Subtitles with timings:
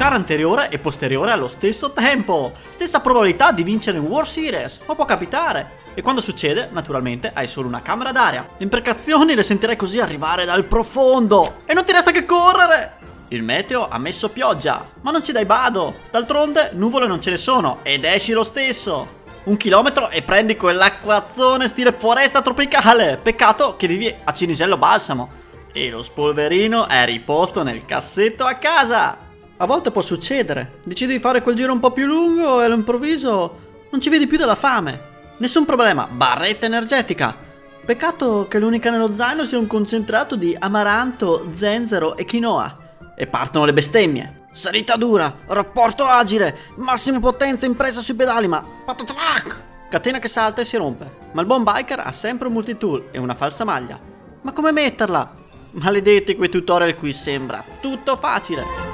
[0.00, 2.54] car anteriore e posteriore allo stesso tempo.
[2.70, 5.72] Stessa probabilità di vincere in World Series, ma può capitare.
[5.92, 8.48] E quando succede, naturalmente, hai solo una camera d'aria.
[8.56, 11.56] Le imprecazioni le sentirai così arrivare dal profondo.
[11.66, 12.96] E non ti resta che correre!
[13.28, 15.92] Il meteo ha messo pioggia, ma non ci dai bado.
[16.10, 19.18] D'altronde, nuvole non ce ne sono, ed esci lo stesso.
[19.44, 23.18] Un chilometro e prendi quell'acquazzone stile foresta tropicale.
[23.22, 25.28] Peccato che vivi a Cinisello Balsamo.
[25.74, 29.28] E lo spolverino è riposto nel cassetto a casa.
[29.60, 30.78] A volte può succedere.
[30.82, 33.58] Decidi di fare quel giro un po' più lungo e all'improvviso
[33.90, 35.08] non ci vedi più della fame.
[35.36, 37.36] Nessun problema, barretta energetica.
[37.84, 42.78] Peccato che l'unica nello zaino sia un concentrato di amaranto, zenzero e quinoa.
[43.14, 44.46] E partono le bestemmie.
[44.50, 49.62] Salita dura, rapporto agile, massima potenza impresa sui pedali, ma patatrac!
[49.90, 51.18] Catena che salta e si rompe.
[51.32, 54.00] Ma il buon biker ha sempre un multitool e una falsa maglia.
[54.40, 55.34] Ma come metterla?
[55.72, 58.89] Maledetti quei tutorial qui sembra tutto facile.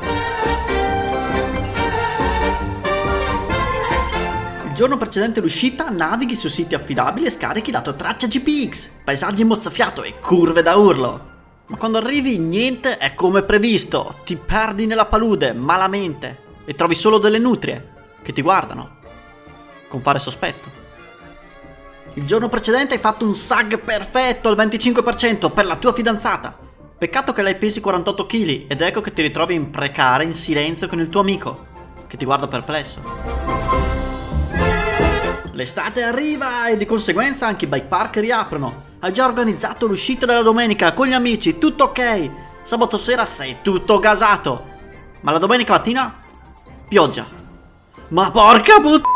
[4.77, 10.16] Giorno precedente l'uscita navighi su siti affidabili e scarichi la traccia GPX, paesaggi mozzafiato e
[10.21, 11.35] curve da urlo.
[11.69, 17.16] Ma quando arrivi niente è come previsto, ti perdi nella palude malamente e trovi solo
[17.16, 18.99] delle nutrie che ti guardano
[19.88, 20.69] con fare sospetto.
[22.13, 26.54] Il giorno precedente hai fatto un SAG perfetto al 25% per la tua fidanzata.
[26.99, 30.87] Peccato che lei pesi 48 kg ed ecco che ti ritrovi a imprecare in silenzio
[30.87, 31.65] con il tuo amico
[32.07, 33.66] che ti guarda perplesso.
[35.57, 38.85] L'estate arriva e di conseguenza anche i bike park riaprono.
[39.01, 42.30] Hai già organizzato l'uscita della domenica con gli amici, tutto ok.
[42.63, 44.66] Sabato sera sei tutto gasato.
[45.23, 46.18] Ma la domenica mattina?
[46.87, 47.26] Pioggia.
[48.09, 49.15] Ma porca puttana!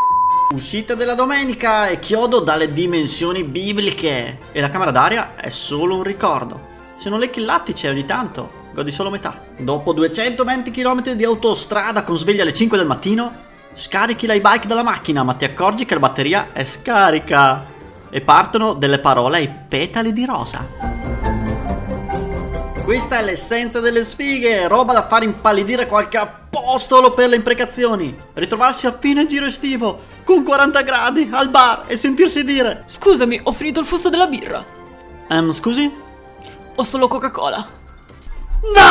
[0.55, 4.38] Uscita della domenica e chiodo dalle dimensioni bibliche.
[4.50, 6.69] E la camera d'aria è solo un ricordo.
[6.97, 9.38] Se non lecchi il lattice ogni tanto, godi solo metà.
[9.58, 15.22] Dopo 220 km di autostrada con sveglia alle 5 del mattino, Scarichi l'iBike dalla macchina,
[15.22, 17.64] ma ti accorgi che la batteria è scarica.
[18.10, 20.66] E partono delle parole ai petali di rosa.
[22.82, 28.12] Questa è l'essenza delle sfighe, roba da far impallidire qualche apostolo per le imprecazioni.
[28.34, 33.53] Ritrovarsi a fine giro estivo, con 40 gradi, al bar e sentirsi dire Scusami, ho
[33.53, 34.64] finito il fusto della birra.
[35.28, 35.88] Ehm, scusi?
[36.75, 37.64] Ho solo Coca-Cola.
[38.75, 38.88] No!